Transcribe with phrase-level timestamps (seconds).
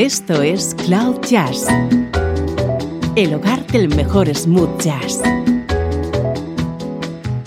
[0.00, 1.66] Esto es Cloud Jazz,
[3.16, 5.20] el hogar del mejor smooth jazz,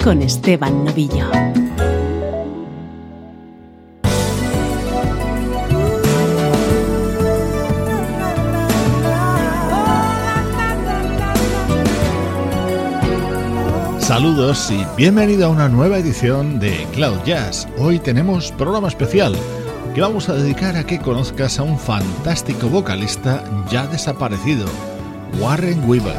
[0.03, 1.31] con Esteban Novillo.
[13.97, 17.67] Saludos y bienvenido a una nueva edición de Cloud Jazz.
[17.79, 19.35] Hoy tenemos programa especial
[19.93, 24.65] que vamos a dedicar a que conozcas a un fantástico vocalista ya desaparecido,
[25.39, 26.17] Warren Weaver.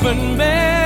[0.00, 0.77] even man.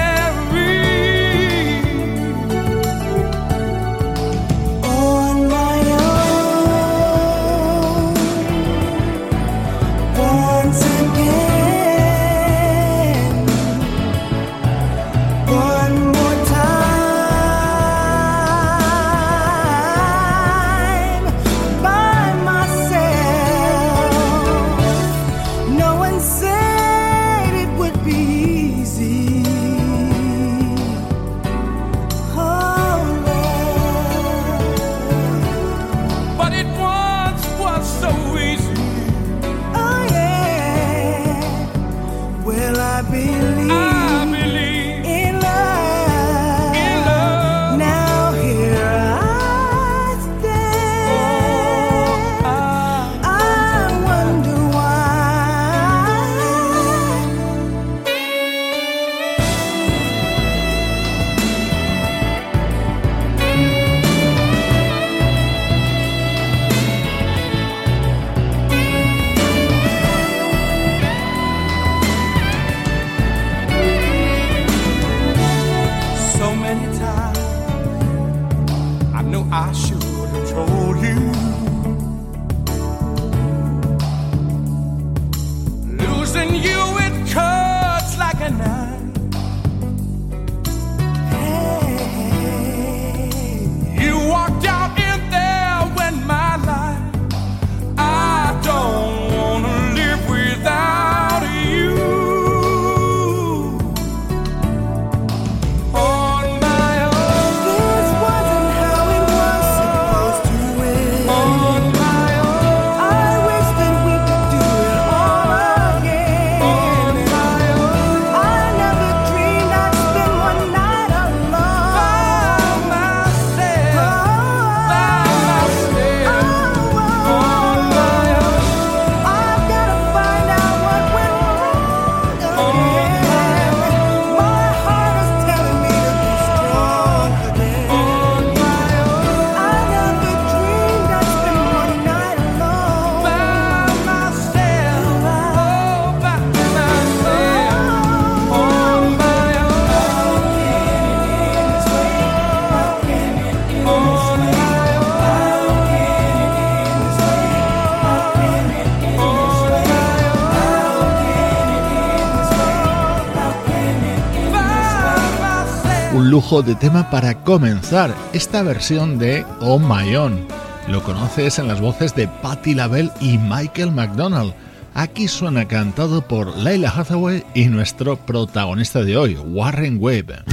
[166.61, 170.47] De tema para comenzar esta versión de Oh My Own.
[170.87, 174.53] Lo conoces en las voces de Patti LaBelle y Michael McDonald.
[174.93, 180.52] Aquí suena cantado por Leila Hathaway y nuestro protagonista de hoy, Warren Webb.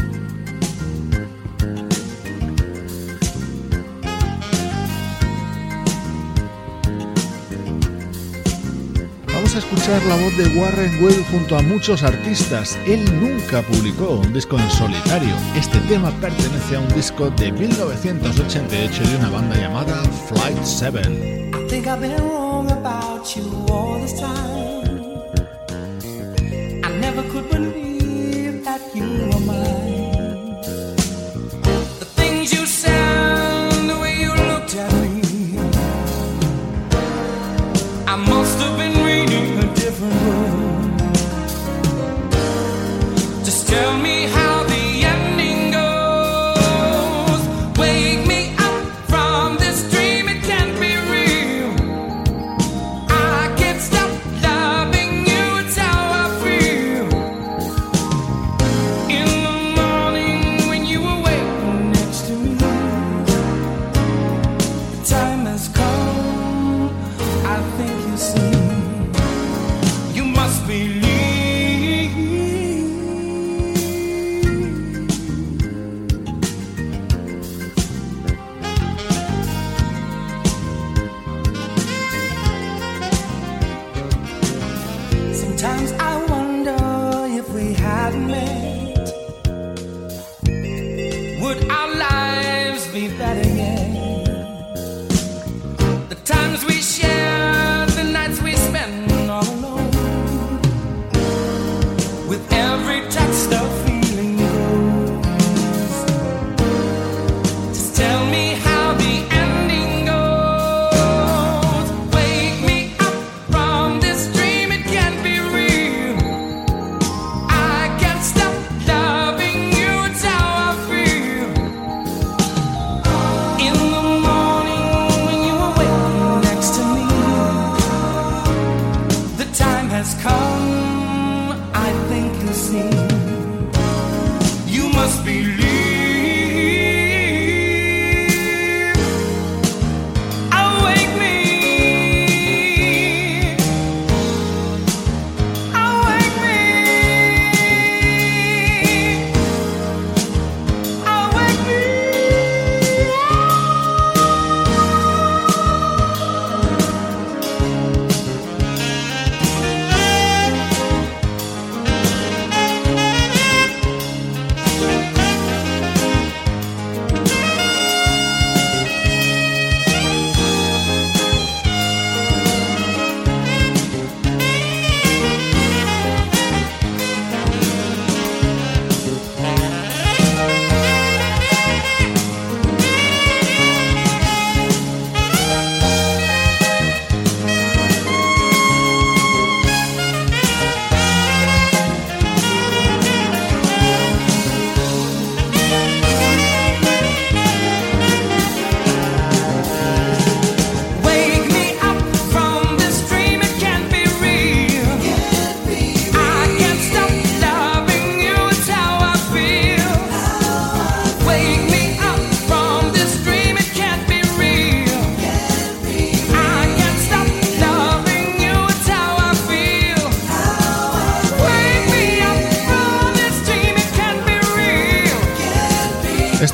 [9.89, 12.77] Escuchar la voz de Warren Will junto a muchos artistas.
[12.85, 15.35] Él nunca publicó un disco en solitario.
[15.55, 21.49] Este tema pertenece a un disco de 1988 de una banda llamada Flight 7.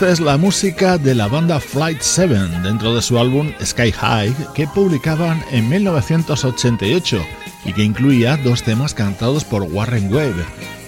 [0.06, 4.68] Es la música de la banda Flight 7 dentro de su álbum Sky High que
[4.68, 7.26] publicaban en 1988
[7.66, 10.36] y que incluía dos temas cantados por Warren Webb,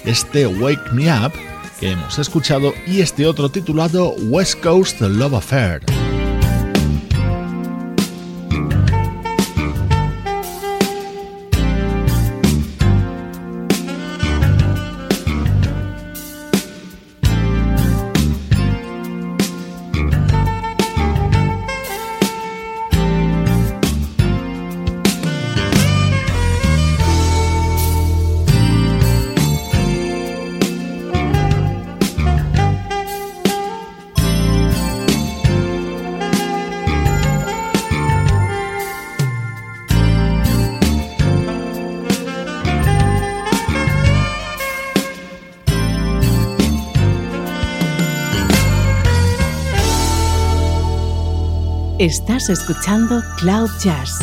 [0.05, 1.33] este Wake Me Up
[1.79, 5.96] que hemos escuchado y este otro titulado West Coast Love Affair.
[52.07, 54.21] Estás escuchando Cloud Jazz.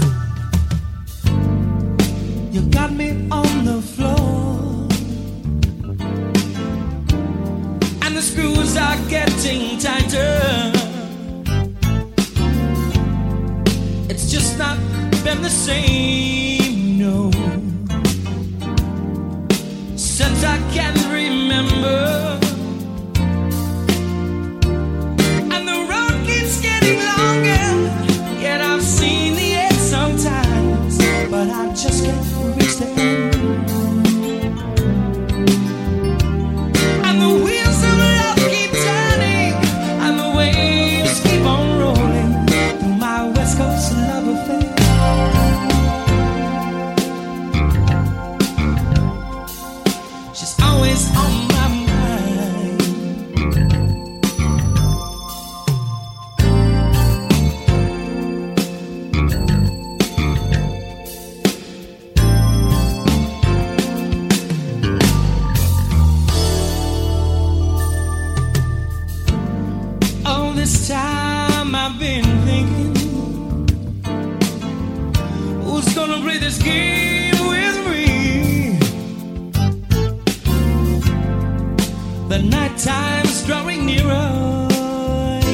[82.35, 84.67] The night time's drawing nearer.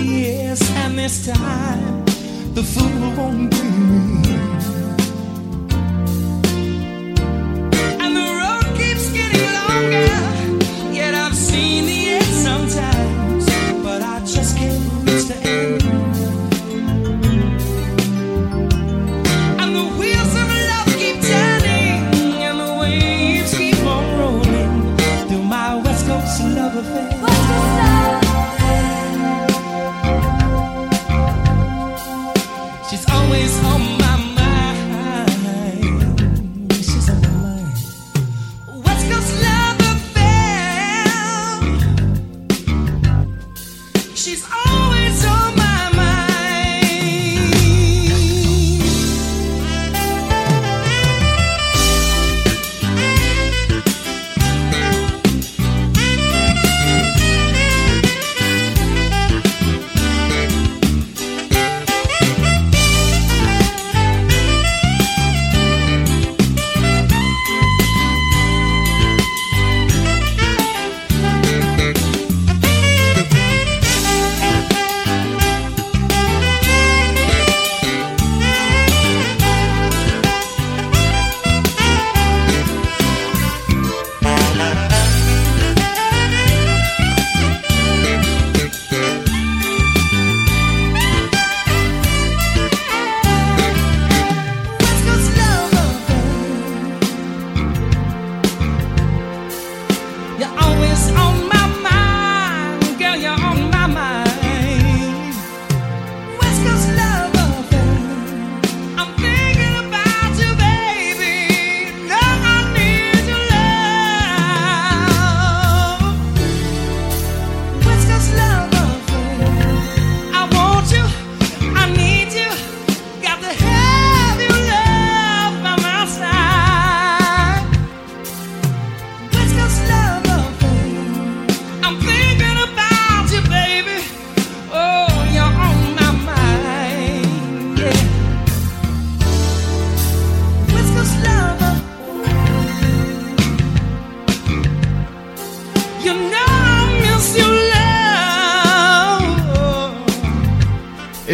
[0.03, 2.07] Yes, and this time
[2.55, 4.10] the fool won't be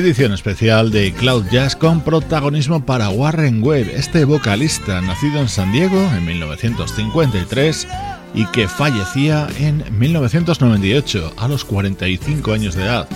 [0.06, 5.72] edición especial de Cloud Jazz con protagonismo para Warren Webb, este vocalista nacido en San
[5.72, 7.88] Diego en 1953
[8.32, 13.08] y que fallecía en 1998 a los 45 años de edad.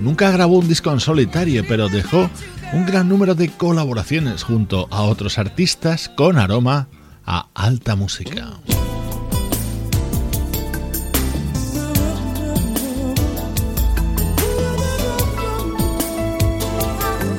[0.00, 2.28] Nunca grabó un disco en solitario, pero dejó
[2.74, 6.88] un gran número de colaboraciones junto a otros artistas con aroma
[7.24, 8.50] a alta música.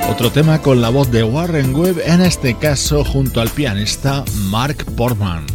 [0.10, 4.84] Otro tema con la voz de Warren Webb, en este caso junto al pianista Mark
[4.98, 5.46] Portman.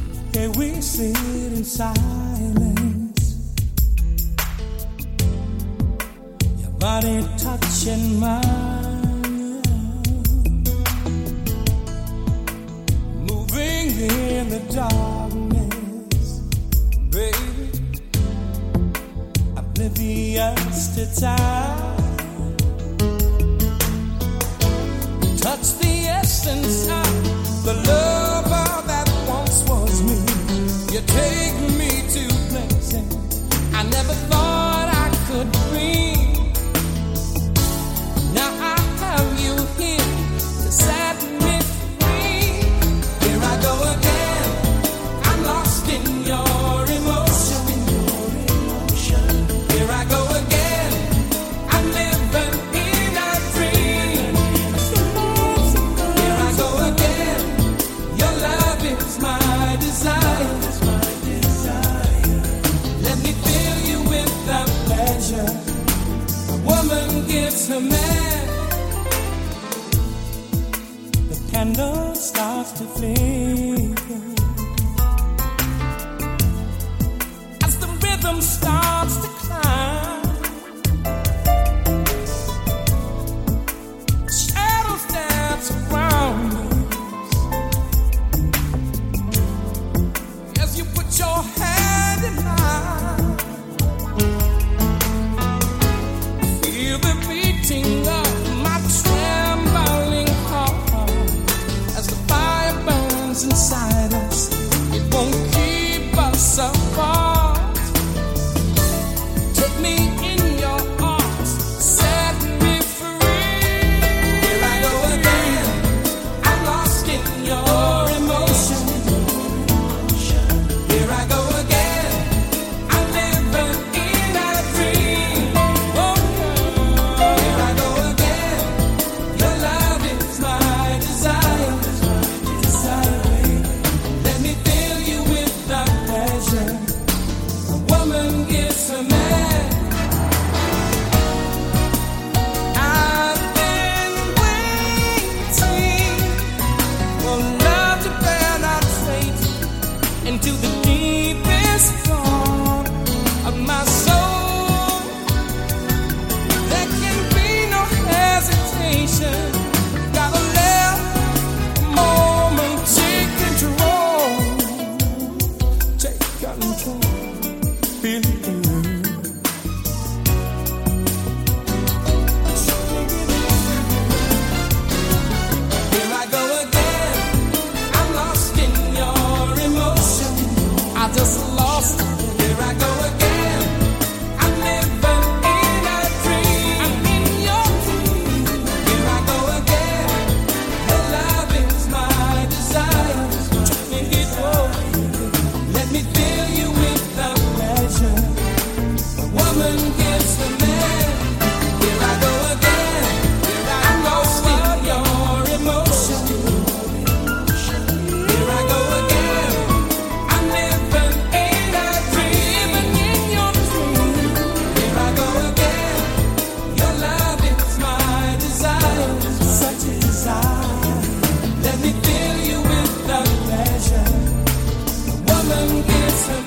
[25.44, 28.13] Touch the essence of the lover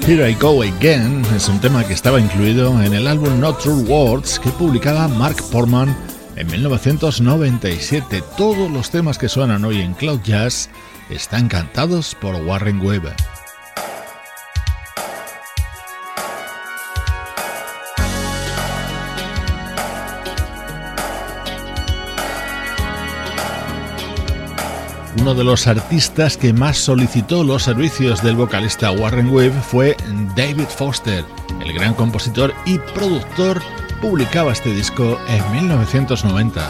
[0.07, 3.83] Here I Go Again es un tema que estaba incluido en el álbum Not True
[3.83, 5.93] Words que publicaba Mark Portman
[6.37, 8.23] en 1997.
[8.37, 10.69] Todos los temas que suenan hoy en Cloud Jazz
[11.09, 13.17] están cantados por Warren Weber.
[25.19, 29.97] Uno de los artistas que más solicitó los servicios del vocalista Warren Webb fue
[30.35, 31.25] David Foster.
[31.59, 33.61] El gran compositor y productor
[34.01, 36.69] publicaba este disco en 1990.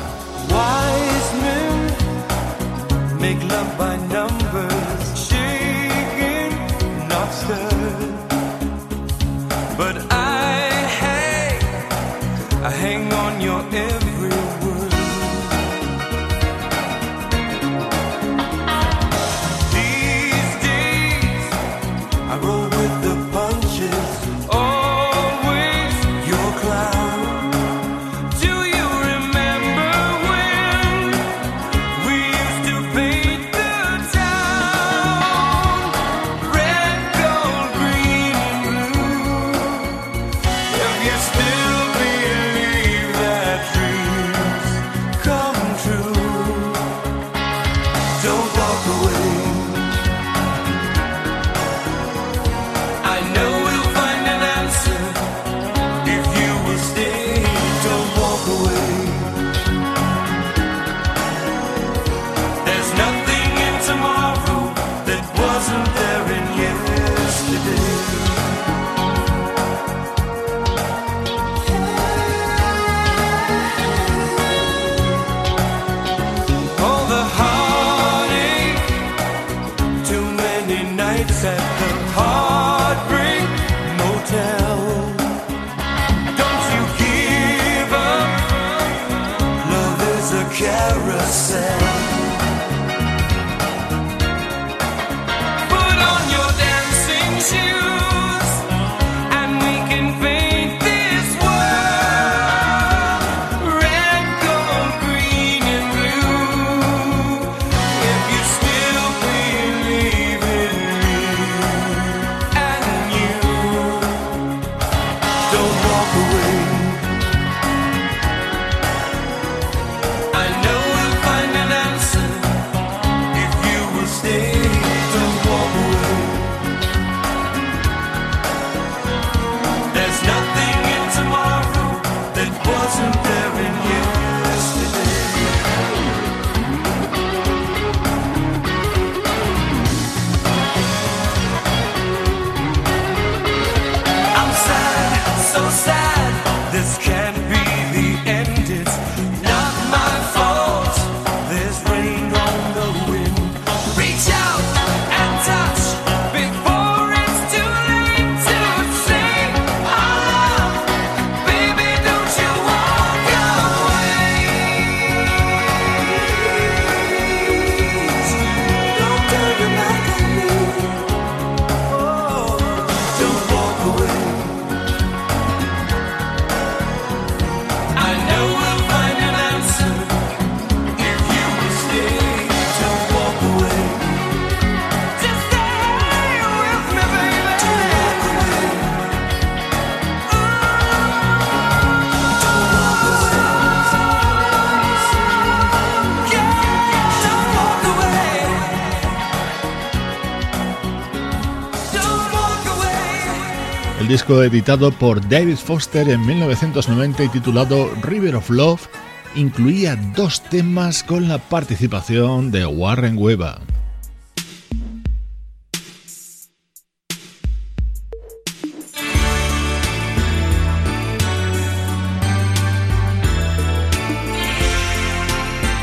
[204.35, 208.87] Editado por David Foster en 1990 y titulado River of Love,
[209.35, 213.77] incluía dos temas con la participación de Warren Weber.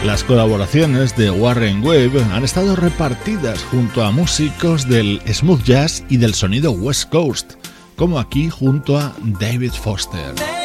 [0.04, 6.18] Las colaboraciones de Warren Webb han estado repartidas junto a músicos del smooth jazz y
[6.18, 7.54] del sonido West Coast,
[7.96, 10.63] como aquí junto a David Foster.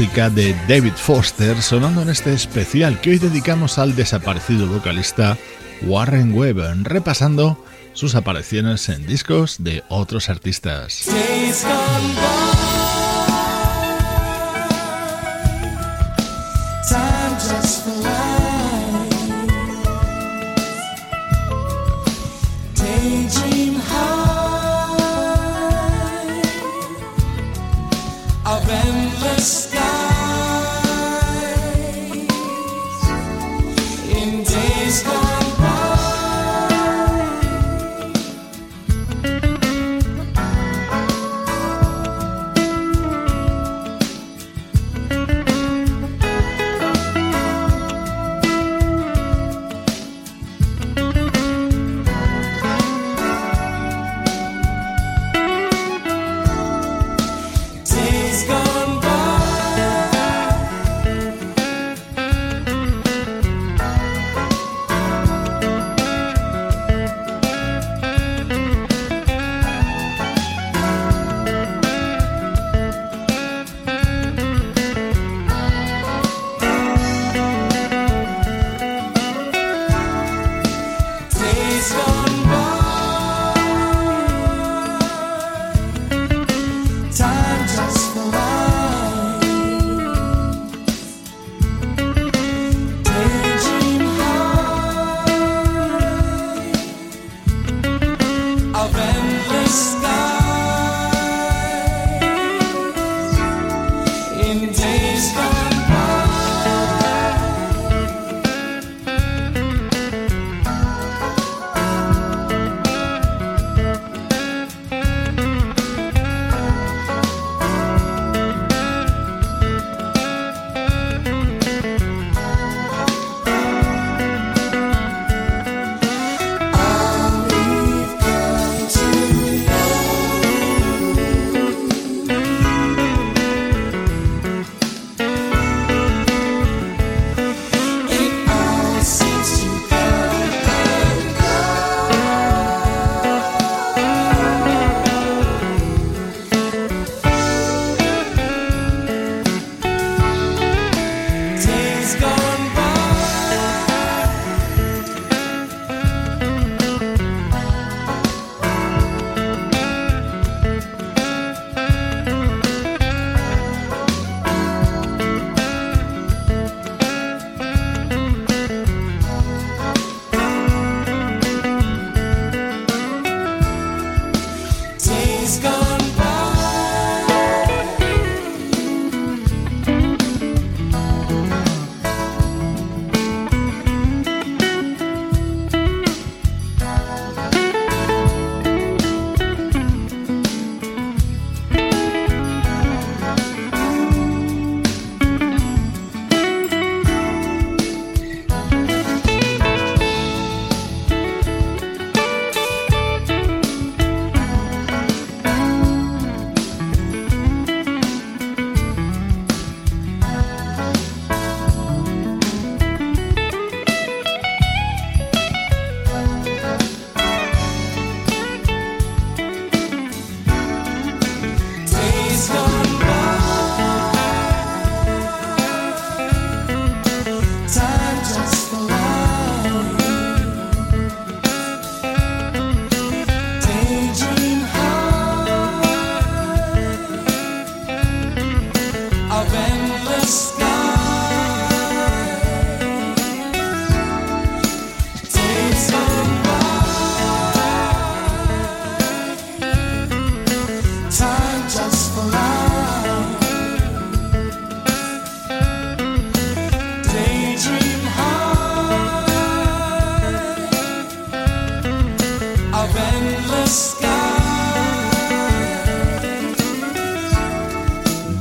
[0.00, 5.36] De David Foster sonando en este especial que hoy dedicamos al desaparecido vocalista
[5.82, 11.06] Warren Webb, repasando sus apariciones en discos de otros artistas.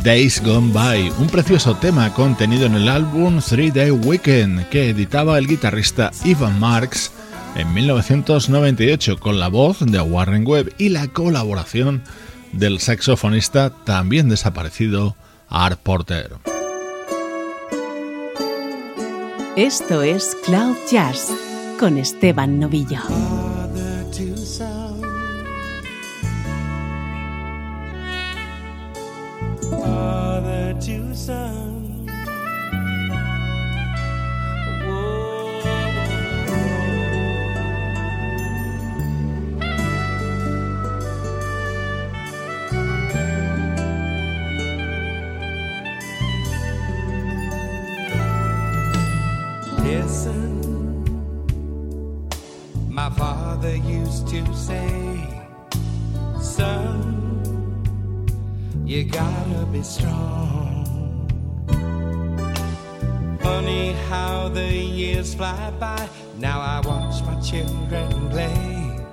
[0.04, 5.38] Days Gone By, un precioso tema contenido en el álbum Three Day Weekend que editaba
[5.38, 7.12] el guitarrista Ivan Marks
[7.56, 12.04] en 1998 con la voz de Warren Webb y la colaboración
[12.54, 15.18] del saxofonista también desaparecido
[15.50, 16.38] Art Porter.
[19.58, 21.28] Esto es Cloud Jazz
[21.78, 23.02] con Esteban Novillo.
[58.90, 60.84] You gotta be strong.
[63.40, 66.10] Funny how the years fly by.
[66.40, 69.06] Now I watch my children play.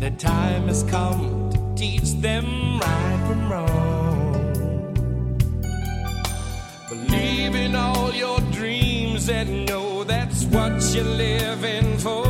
[0.00, 4.92] The time has come to teach them right from wrong.
[6.88, 12.24] Believe in all your dreams and know that's what you're living for.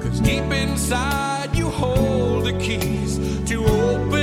[0.00, 4.17] Cause deep inside you hold the keys to open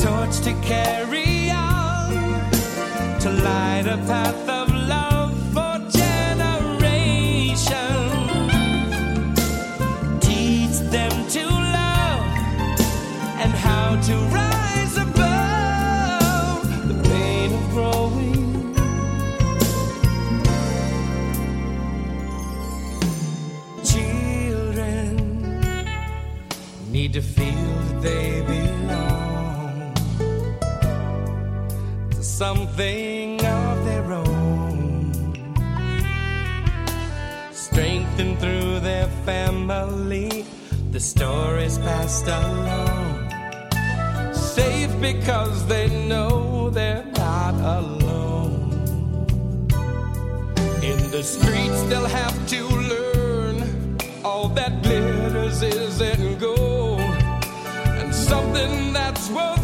[0.00, 2.10] torch to carry on,
[3.20, 7.68] to light a path of love for generations.
[10.20, 11.44] Teach them to
[11.78, 12.24] love
[13.42, 14.49] and how to rise
[32.80, 35.12] something of their own.
[37.52, 40.46] Strengthened through their family,
[40.90, 43.28] the stories passed along.
[44.32, 48.88] Safe because they know they're not alone.
[50.82, 52.62] In the streets, they'll have to
[52.92, 57.00] learn all that glitters isn't gold.
[58.00, 59.59] And something that's worth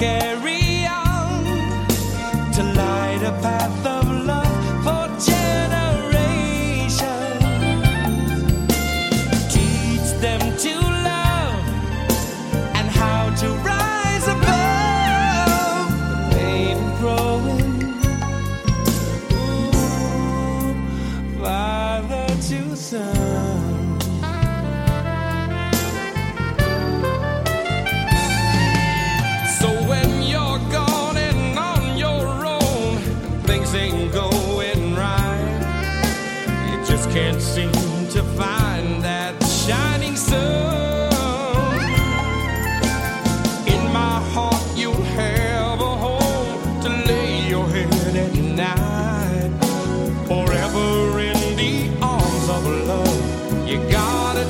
[0.00, 1.44] carry on,
[2.54, 3.99] to light a path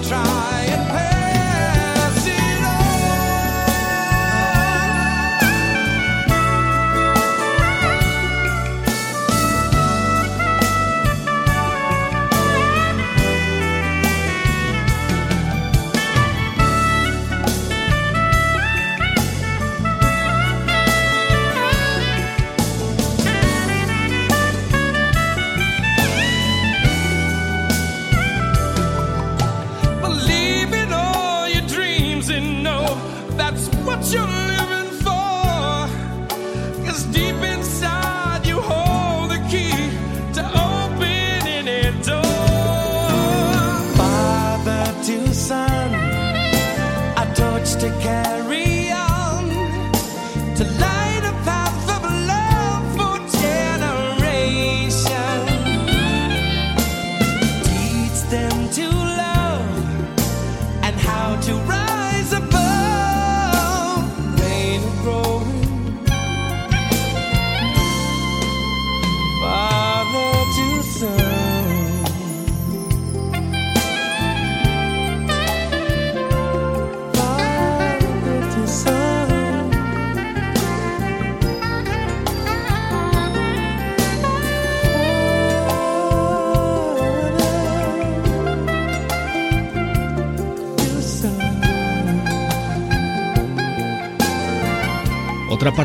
[0.02, 0.59] try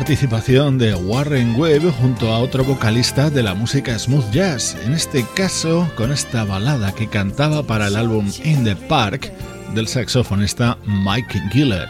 [0.06, 5.26] participación de Warren Webb junto a otro vocalista de la música smooth jazz, en este
[5.34, 9.32] caso con esta balada que cantaba para el álbum In the Park
[9.74, 11.88] del saxofonista Mike Giller,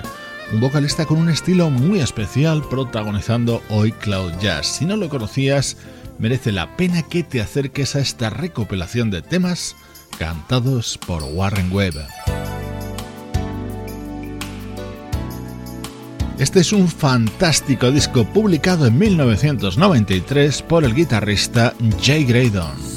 [0.51, 4.67] un vocalista con un estilo muy especial protagonizando hoy Cloud Jazz.
[4.67, 5.77] Si no lo conocías,
[6.19, 9.77] merece la pena que te acerques a esta recopilación de temas
[10.19, 11.97] cantados por Warren Webb.
[16.39, 21.73] Este es un fantástico disco publicado en 1993 por el guitarrista
[22.03, 22.96] Jay Graydon.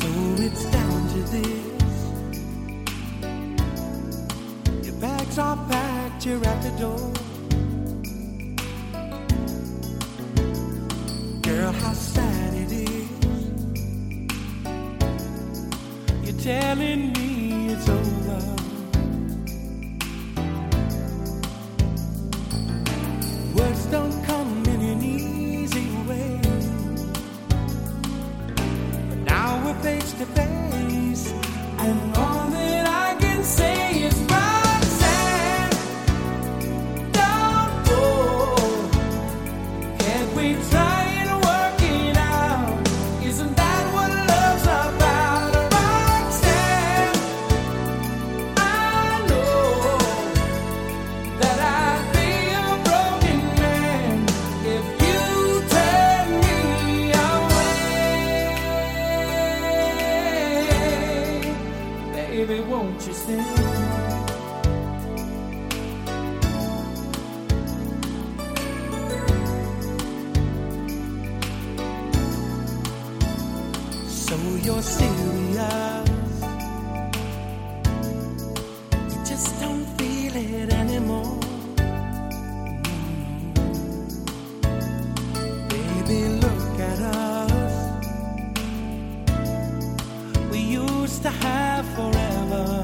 [91.21, 92.83] to have forever.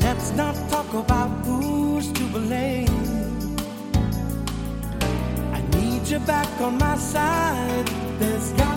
[0.00, 2.88] Let's not talk about who's to blame.
[5.52, 7.86] I need you back on my side.
[8.18, 8.75] There's got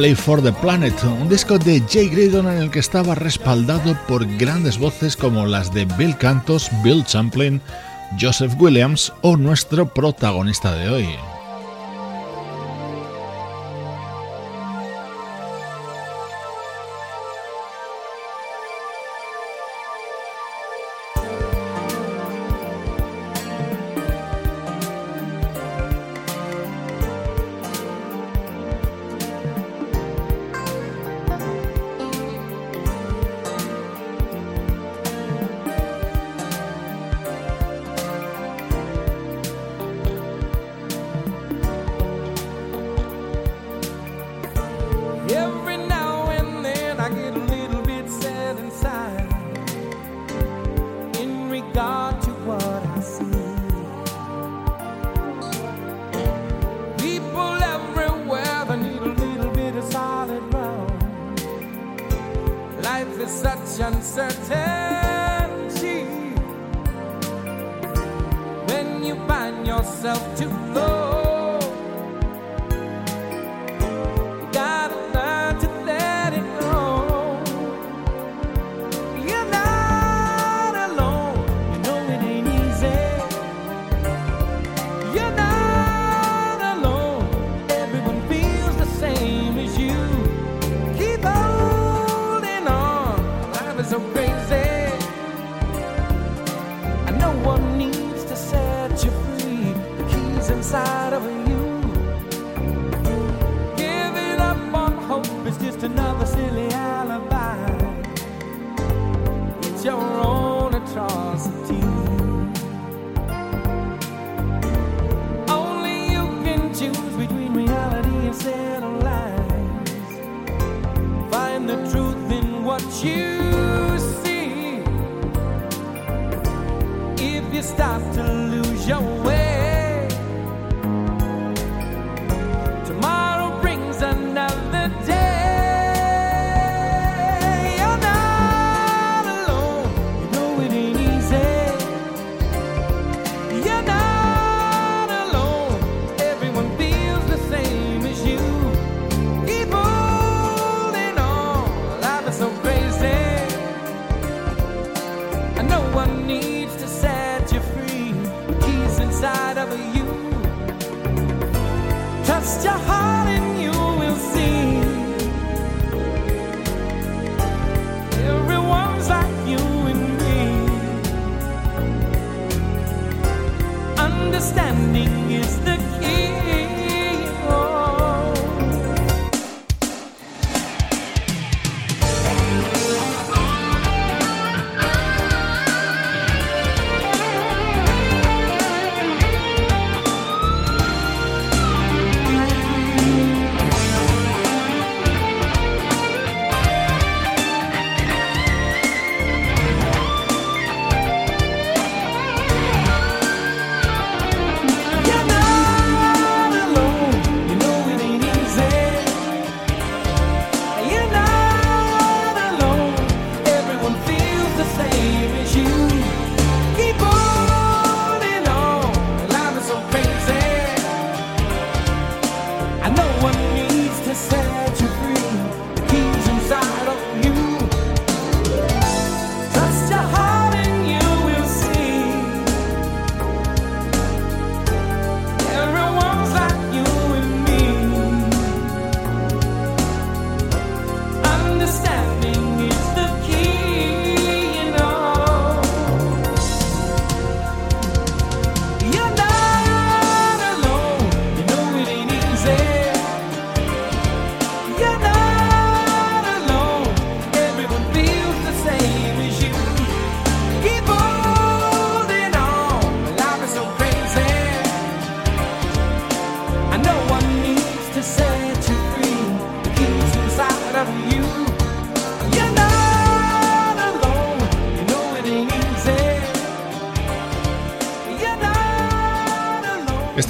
[0.00, 4.24] Play for the Planet, un disco de Jay Graydon en el que estaba respaldado por
[4.38, 7.60] grandes voces como las de Bill Cantos, Bill Champlin,
[8.18, 11.08] Joseph Williams o nuestro protagonista de hoy,
[63.30, 64.50] such uncertainty.
[68.66, 70.59] When you find yourself to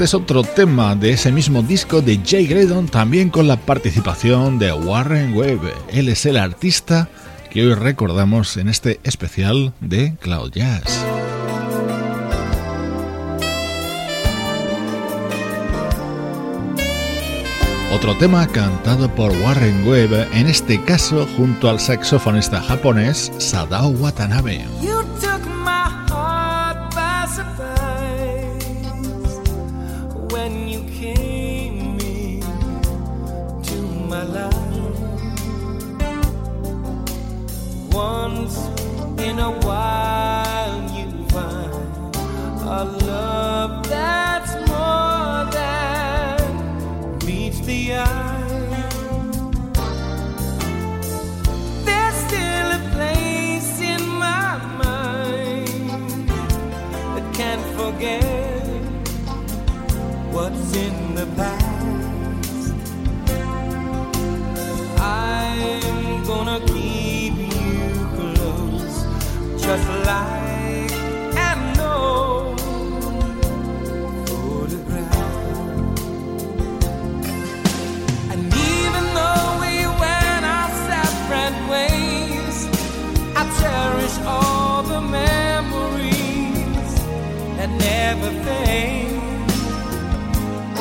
[0.00, 4.58] Este es otro tema de ese mismo disco de Jay Graydon, también con la participación
[4.58, 5.74] de Warren Webb.
[5.90, 7.10] Él es el artista
[7.50, 11.04] que hoy recordamos en este especial de Cloud Jazz.
[17.92, 24.64] Otro tema cantado por Warren Webb, en este caso junto al saxofonista japonés Sadao Watanabe.
[37.92, 38.56] Once
[39.18, 42.16] in a while, you find
[42.62, 48.86] a love that's more than meets the eye.
[51.84, 56.28] There's still a place in my mind
[57.14, 58.64] that can't forget
[60.32, 61.66] what's in the past.
[65.00, 66.60] I'm gonna
[70.10, 70.92] like
[71.48, 71.96] and no
[74.26, 75.36] photograph.
[78.32, 78.40] And
[78.72, 82.56] even though we went our separate ways,
[83.40, 86.90] I cherish all the memories
[87.58, 89.20] that never fade.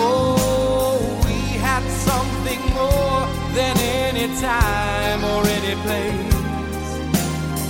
[0.07, 3.21] Oh, we had something more
[3.57, 3.75] than
[4.05, 6.18] any time or any place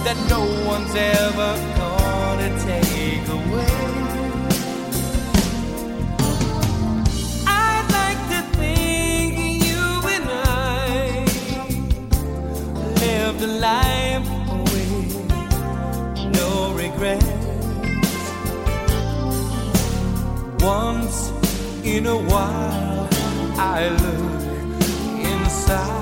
[0.10, 3.78] that no one's ever gonna take away.
[7.46, 9.38] I'd like to think
[9.68, 9.84] you
[10.16, 11.26] and I
[13.04, 14.28] lived a life
[14.72, 15.10] with
[16.40, 17.30] no regrets.
[20.64, 21.18] Once
[21.84, 23.08] in a while,
[23.60, 24.42] I look
[25.32, 25.99] inside.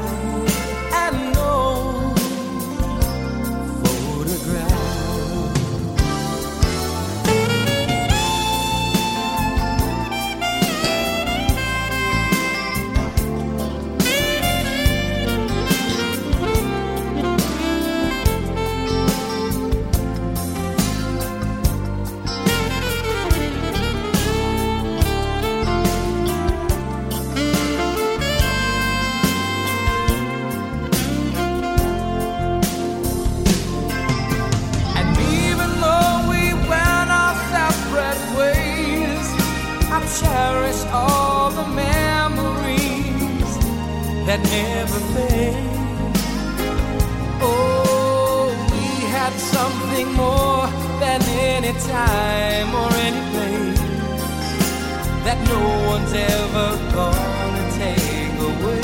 [55.50, 58.82] no one's ever gonna take away.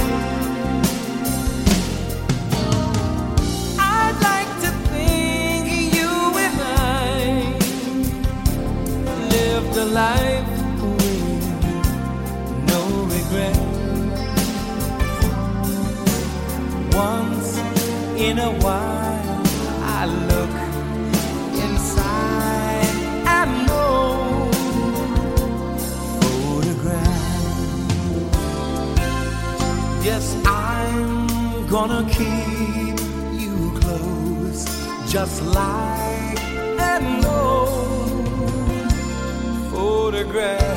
[3.80, 5.64] I'd like to think
[5.98, 6.12] you
[6.46, 7.56] and I
[9.36, 10.52] lived a life
[10.82, 11.46] with
[12.72, 12.82] no
[13.16, 13.60] regret.
[16.96, 17.50] Once
[18.18, 18.93] in a while.
[31.88, 32.98] wanna keep
[33.42, 34.64] you close,
[35.12, 36.40] just like
[36.80, 38.90] an old
[39.70, 40.73] photograph.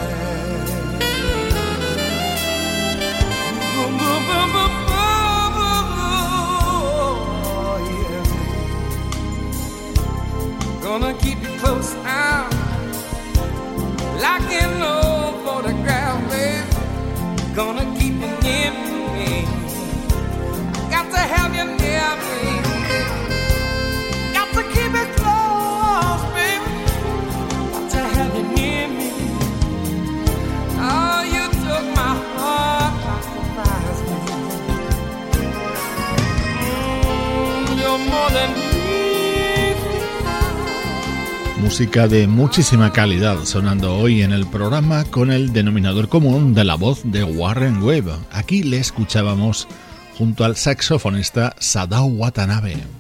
[41.76, 46.74] música de muchísima calidad sonando hoy en el programa con el denominador común de la
[46.74, 48.18] voz de Warren Webb.
[48.32, 49.68] Aquí le escuchábamos
[50.16, 52.95] junto al saxofonista Sadao Watanabe.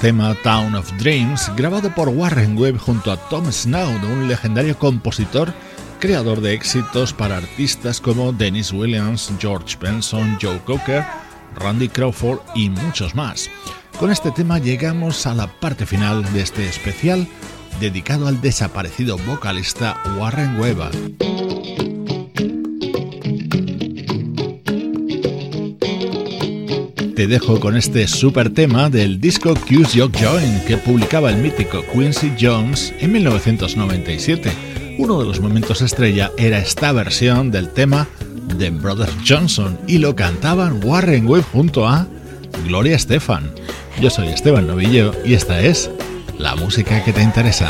[0.00, 5.52] Tema Town of Dreams, grabado por Warren Webb junto a Tom Snow, un legendario compositor,
[5.98, 11.04] creador de éxitos para artistas como Dennis Williams, George Benson, Joe Cocker,
[11.56, 13.50] Randy Crawford y muchos más.
[13.98, 17.26] Con este tema llegamos a la parte final de este especial
[17.80, 21.37] dedicado al desaparecido vocalista Warren Webb.
[27.18, 31.84] Te dejo con este super tema del disco Q's Your Join que publicaba el mítico
[31.92, 34.52] Quincy Jones en 1997.
[34.98, 38.06] Uno de los momentos estrella era esta versión del tema
[38.56, 42.06] de Brothers Johnson y lo cantaban Warren Webb junto a
[42.68, 43.50] Gloria Estefan.
[44.00, 45.90] Yo soy Esteban Novillo y esta es
[46.38, 47.68] la música que te interesa.